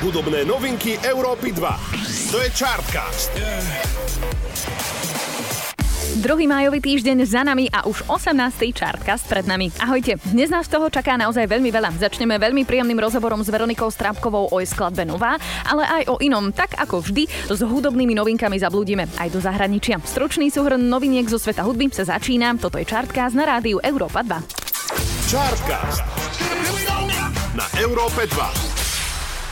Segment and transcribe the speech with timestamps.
[0.00, 2.32] Hudobné novinky Európy 2.
[2.32, 3.36] To je Chartcast.
[6.24, 8.32] Druhý májový týždeň za nami a už 18.
[8.72, 9.68] čartkast pred nami.
[9.76, 12.00] Ahojte, dnes nás toho čaká naozaj veľmi veľa.
[12.00, 15.36] Začneme veľmi príjemným rozhovorom s Veronikou Strápkovou o jej skladbe Nová,
[15.68, 16.48] ale aj o inom.
[16.48, 20.00] Tak ako vždy, s hudobnými novinkami zablúdime aj do zahraničia.
[20.00, 22.56] Stručný súhrn noviniek zo sveta hudby sa začína.
[22.56, 24.32] Toto je Čartkast na rádiu Európa 2.
[25.28, 26.08] Chartcast.
[27.52, 28.69] Na Európe 2.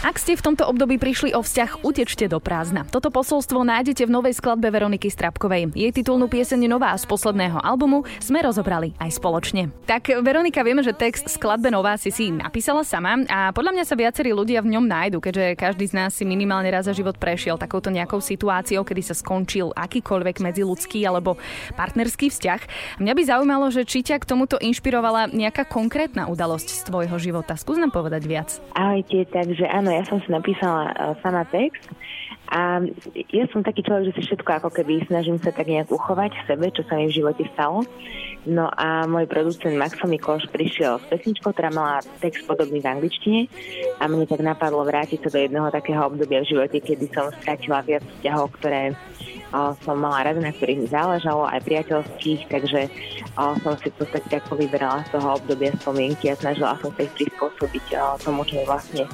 [0.00, 2.88] Ak ste v tomto období prišli o vzťah, utečte do prázdna.
[2.88, 5.76] Toto posolstvo nájdete v novej skladbe Veroniky Strapkovej.
[5.76, 9.68] Jej titulnú pieseň Nová z posledného albumu sme rozobrali aj spoločne.
[9.84, 13.92] Tak Veronika, vieme, že text skladbe Nová si si napísala sama a podľa mňa sa
[13.92, 17.60] viacerí ľudia v ňom nájdu, keďže každý z nás si minimálne raz za život prešiel
[17.60, 21.36] takouto nejakou situáciou, kedy sa skončil akýkoľvek medziludský alebo
[21.76, 22.60] partnerský vzťah.
[23.04, 27.52] Mňa by zaujímalo, že či ťa k tomuto inšpirovala nejaká konkrétna udalosť z tvojho života.
[27.60, 28.48] Skús nám povedať viac.
[28.72, 31.82] Ahojte, takže áno, áno, ja som si napísala uh, sama text
[32.50, 32.78] a
[33.30, 36.46] ja som taký človek, že si všetko ako keby snažím sa tak nejak uchovať v
[36.46, 37.82] sebe, čo sa mi v živote stalo.
[38.46, 43.40] No a môj producent Maxo Mikloš prišiel s pesničkou, ktorá mala text podobný v angličtine
[43.98, 47.82] a mne tak napadlo vrátiť sa do jedného takého obdobia v živote, kedy som stratila
[47.86, 48.98] viac vzťahov, ktoré
[49.82, 52.86] som mala rada, na ktorých mi záležalo, aj priateľských, takže
[53.34, 57.14] som si v podstate tak vyberala z toho obdobia spomienky a snažila som sa ich
[57.18, 57.84] prispôsobiť
[58.22, 59.04] tomu, čo mi vlastne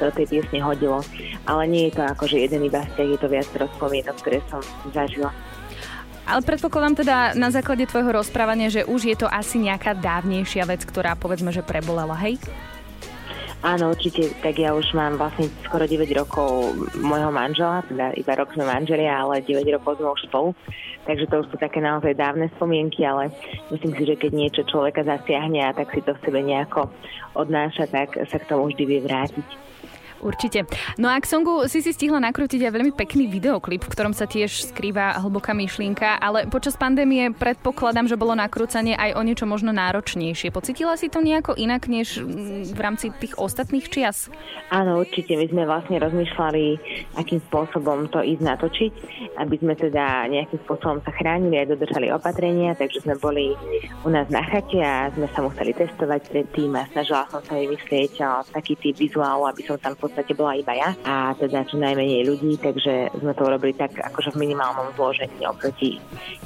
[0.00, 1.04] sa do tej piesne hodilo.
[1.44, 4.64] Ale nie je to ako, že jeden iba vzťah, je to viac spomienok, ktoré som
[4.96, 5.28] zažila.
[6.22, 10.86] Ale predpokladám teda na základe tvojho rozprávania, že už je to asi nejaká dávnejšia vec,
[10.86, 12.38] ktorá povedzme, že prebolela, hej?
[13.62, 18.50] Áno, určite, tak ja už mám vlastne skoro 9 rokov môjho manžela, teda iba rok
[18.58, 20.50] sme manželia, ale 9 rokov sme už spolu.
[21.06, 23.30] Takže to už sú také naozaj dávne spomienky, ale
[23.70, 26.90] myslím si, že keď niečo človeka zasiahne a tak si to v sebe nejako
[27.38, 29.46] odnáša, tak sa k tomu vždy vie vrátiť.
[30.22, 30.70] Určite.
[31.02, 34.30] No a k songu si si stihla nakrútiť aj veľmi pekný videoklip, v ktorom sa
[34.30, 39.74] tiež skrýva hlboká myšlienka, ale počas pandémie predpokladám, že bolo nakrúcanie aj o niečo možno
[39.74, 40.54] náročnejšie.
[40.54, 44.30] Pocitila si to nejako inak, než mm, v rámci tých ostatných čias?
[44.70, 45.34] Áno, určite.
[45.34, 46.64] My sme vlastne rozmýšľali,
[47.18, 48.92] akým spôsobom to ísť natočiť,
[49.42, 53.58] aby sme teda nejakým spôsobom sa chránili aj dodržali opatrenia, takže sme boli
[54.06, 58.22] u nás na chate a sme sa museli testovať predtým a snažila som sa vymyslieť
[58.54, 62.60] taký typ vizuálu, aby som tam podstate bola iba ja a teda čo najmenej ľudí,
[62.60, 65.96] takže sme to urobili tak akože v minimálnom zložení oproti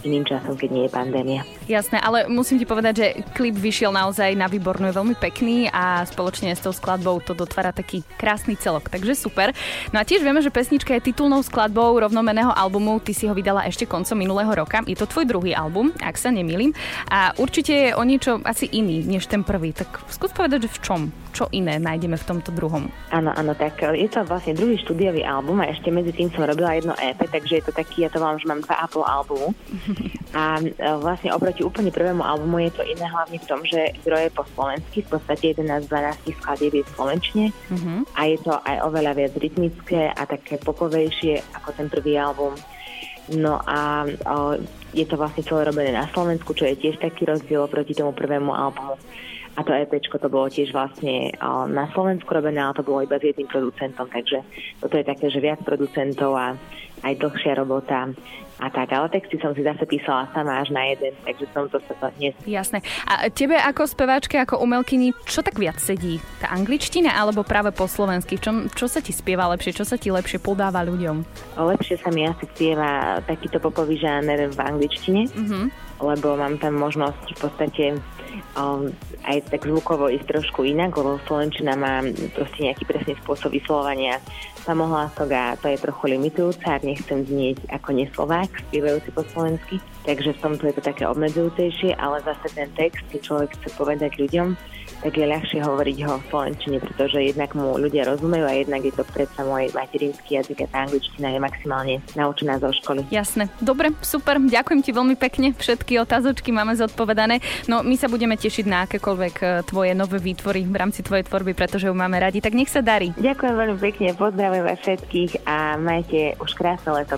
[0.07, 1.43] iným časom, keď nie je pandémia.
[1.67, 6.07] Jasné, ale musím ti povedať, že klip vyšiel naozaj na výbornú, je veľmi pekný a
[6.07, 9.51] spoločne s tou skladbou to dotvára taký krásny celok, takže super.
[9.91, 13.67] No a tiež vieme, že pesnička je titulnou skladbou rovnomeného albumu, ty si ho vydala
[13.67, 14.87] ešte koncom minulého roka.
[14.87, 16.71] Je to tvoj druhý album, ak sa nemýlim.
[17.11, 19.75] A určite je o niečo asi iný než ten prvý.
[19.75, 21.01] Tak skús povedať, že v čom?
[21.37, 22.89] Čo iné nájdeme v tomto druhom?
[23.13, 26.73] Áno, áno, tak je to vlastne druhý štúdiový album a ešte medzi tým som robila
[26.73, 29.53] jedno EP, takže je to taký, ja to vám, že mám dva a pol albumu.
[30.37, 30.69] A e,
[31.01, 35.01] vlastne oproti úplne prvému albumu je to iné hlavne v tom, že zdroje po slovensky,
[35.01, 38.05] v podstate 11 12 skladieb je slovenčne uh-huh.
[38.13, 42.53] a je to aj oveľa viac rytmické a také popovejšie ako ten prvý album.
[43.33, 44.61] No a o,
[44.93, 48.53] je to vlastne celé robené na Slovensku, čo je tiež taký rozdiel oproti tomu prvému
[48.53, 49.01] albumu.
[49.57, 51.33] A to EP to bolo tiež vlastne
[51.73, 54.45] na Slovensku robené, ale to bolo iba s jedným producentom, takže
[54.85, 56.53] toto je také, že viac producentov a
[57.05, 58.13] aj dlhšia robota
[58.57, 61.77] a tak, ale texty som si zase písala sama až na jeden, takže som to
[61.85, 62.33] sa dnes.
[62.49, 62.81] Jasné.
[63.05, 66.17] A tebe ako speváčke, ako umelkyni, čo tak viac sedí?
[66.41, 68.41] Tá angličtina alebo práve po slovensky?
[68.41, 69.77] Čo, čo sa ti spieva lepšie?
[69.77, 71.21] Čo sa ti lepšie podáva ľuďom?
[71.61, 75.65] Lepšie sa mi asi spieva takýto popový žáner v angličtine, mm-hmm.
[76.01, 77.85] lebo mám tam možnosť v podstate
[78.57, 78.89] um,
[79.27, 82.01] aj tak zvukovo ísť trošku inak, lebo Slovenčina má
[82.33, 84.23] proste nejaký presný spôsob vyslovania
[84.67, 89.79] samohlások a to je trochu limitujúce, ak nechcem znieť ako neslovák, spievajúci po slovensky.
[90.03, 94.19] Takže v tomto je to také obmedzujúcejšie, ale zase ten text, keď človek chce povedať
[94.19, 94.59] ľuďom,
[95.03, 98.95] tak je ľahšie hovoriť ho v slovenčine, pretože jednak mu ľudia rozumejú a jednak je
[98.97, 103.05] to predsa môj materinský jazyk a tá angličtina je maximálne naučená zo školy.
[103.13, 103.53] Jasné.
[103.61, 105.53] Dobre, super, ďakujem ti veľmi pekne.
[105.53, 107.45] Všetky otázočky máme zodpovedané.
[107.69, 111.57] No my sa budeme tešiť na akékoľvek e, tvoje nové výtvory v rámci tvojej tvorby,
[111.57, 112.45] pretože ju máme radi.
[112.45, 113.17] Tak nech sa darí.
[113.17, 117.17] Ďakujem veľmi pekne, pozdravujem vás všetkých a majte už krásne leto.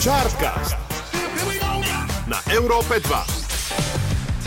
[0.00, 0.74] Chartcast
[2.30, 3.40] na Európe 2.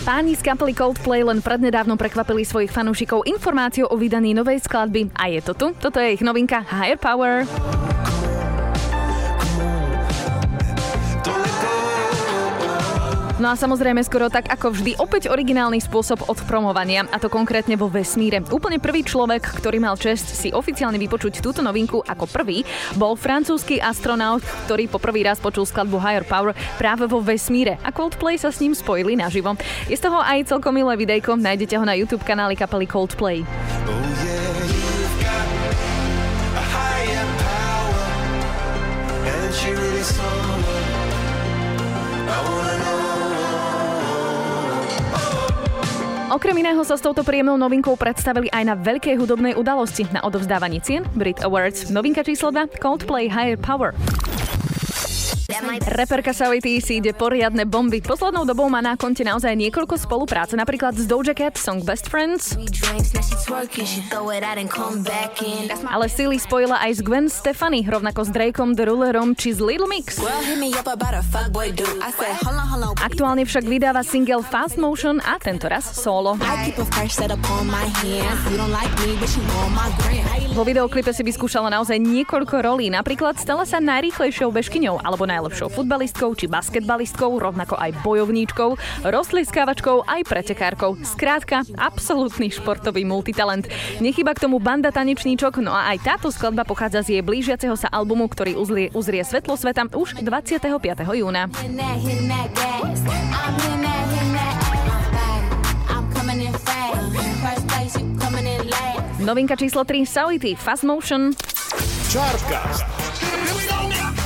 [0.03, 5.31] Páni z kapely Coldplay len prednedávno prekvapili svojich fanúšikov informáciou o vydaní novej skladby a
[5.31, 5.68] je to tu.
[5.80, 7.47] Toto je ich novinka Higher Power.
[13.44, 17.75] No a samozrejme skoro tak ako vždy, opäť originálny spôsob od promovania, a to konkrétne
[17.75, 18.40] vo vesmíre.
[18.40, 22.63] Úplne prvý človek, ktorý mal čest si oficiálne vypočuť túto novinku ako prvý,
[22.95, 27.92] bol francúzsky astronaut, ktorý po prvý raz počul skladbu Higher Power práve vo vesmíre a
[27.92, 29.60] Coldplay sa s ním spojili naživo.
[29.92, 33.44] Je z toho aj celkom milé videjko, nájdete ho na YouTube kanáli kapely Coldplay.
[33.44, 34.02] Oh
[46.33, 50.81] Okrem iného sa s touto príjemnou novinkou predstavili aj na veľkej hudobnej udalosti na odovzdávaní
[50.81, 51.94] cien Brit Awards.
[51.94, 53.94] Novinka číslo 2 Coldplay Higher Power.
[55.94, 58.01] Reperka Savity si ide poriadne bomby.
[58.01, 62.57] Poslednou dobou má na konte naozaj niekoľko spolupráce, napríklad z Doja Cat, song Best Friends.
[65.85, 69.85] Ale Silly spojila aj s Gwen Stefani, rovnako s Drakeom, The Rulerom či s Little
[69.85, 70.17] Mix.
[72.97, 76.33] Aktuálne však vydáva single Fast Motion a tento raz solo.
[80.53, 85.75] Vo videoklipe si vyskúšala naozaj niekoľko rolí, napríklad stala sa najrýchlejšou bežkyňou alebo najlepšou najlepšou
[85.75, 90.95] futbalistkou či basketbalistkou, rovnako aj bojovníčkou, rozliskávačkou aj pretekárkou.
[91.04, 93.68] Skrátka, absolútny športový multitalent.
[94.00, 97.92] Nechyba k tomu banda tanečníčok, no a aj táto skladba pochádza z jej blížiaceho sa
[97.92, 100.72] albumu, ktorý uzrie, uzrie svetlo sveta už 25.
[101.12, 101.51] júna.
[109.19, 111.36] Novinka číslo 3 Sauity Fast Motion.
[112.07, 112.93] Chartcast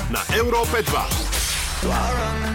[0.08, 1.38] na Európe 2.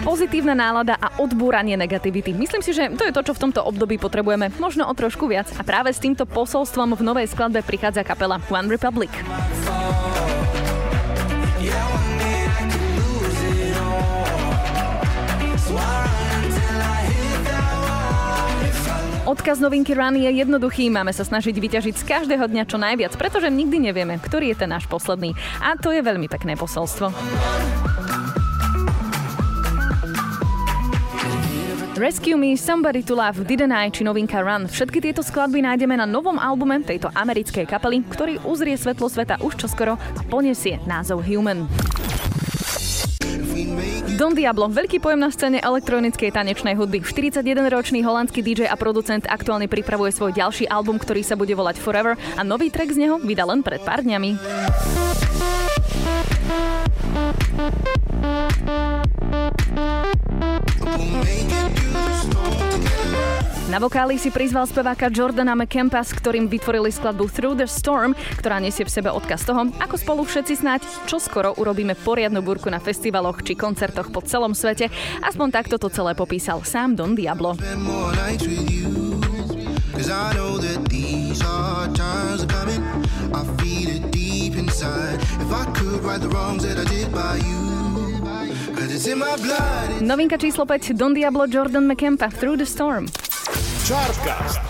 [0.03, 2.35] Pozitívna nálada a odbúranie negativity.
[2.35, 4.51] Myslím si, že to je to, čo v tomto období potrebujeme.
[4.59, 5.47] Možno o trošku viac.
[5.55, 9.13] A práve s týmto posolstvom v novej skladbe prichádza kapela One Republic.
[19.33, 23.49] Odkaz novinky Run je jednoduchý, máme sa snažiť vyťažiť z každého dňa čo najviac, pretože
[23.49, 25.33] nikdy nevieme, ktorý je ten náš posledný.
[25.65, 27.09] A to je veľmi pekné posolstvo.
[31.97, 34.69] Rescue Me, Somebody to Love, Didn't I či novinka Run.
[34.69, 39.57] Všetky tieto skladby nájdeme na novom albume tejto americkej kapely, ktorý uzrie svetlo sveta už
[39.57, 41.65] čoskoro a poniesie názov Human.
[44.13, 47.01] Don Diablo, veľký pojem na scéne elektronickej tanečnej hudby.
[47.01, 52.21] 41-ročný holandský DJ a producent aktuálne pripravuje svoj ďalší album, ktorý sa bude volať Forever
[52.37, 54.37] a nový track z neho vydal len pred pár dňami.
[63.73, 68.61] Na vokáli si prizval speváka Jordana McCampa, s ktorým vytvorili skladbu Through the Storm, ktorá
[68.61, 72.77] nesie v sebe odkaz toho, ako spolu všetci snáď čo skoro urobíme poriadnu burku na
[72.77, 74.93] festivaloch či koncertoch po celom svete.
[75.25, 77.57] Aspoň takto to celé popísal sám Don Diablo.
[90.05, 93.09] Novinka číslo 5 Don Diablo Jordan McCampa Through the Storm.
[93.83, 94.63] Chartcast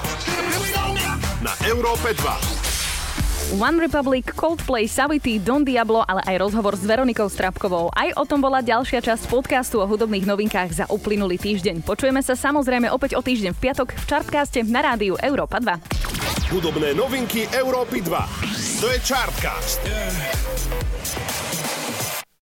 [1.44, 3.60] na Európe 2.
[3.60, 7.92] One Republic, Coldplay, Savity, Don Diablo, ale aj rozhovor s Veronikou Strapkovou.
[7.92, 11.84] Aj o tom bola ďalšia časť podcastu o hudobných novinkách za uplynulý týždeň.
[11.84, 16.48] Počujeme sa samozrejme opäť o týždeň v piatok v Chartcaste na rádiu Európa 2.
[16.56, 18.80] Hudobné novinky Európy 2.
[18.80, 19.84] To je Chartcast.
[19.84, 20.41] Yeah.